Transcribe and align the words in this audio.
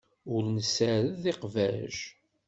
Ur 0.33 0.43
nessared 0.55 1.23
iqbac. 1.31 1.97